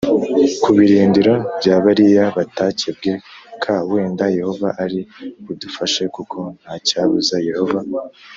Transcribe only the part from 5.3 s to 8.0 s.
budufashe kuko nta cyabuza Yehova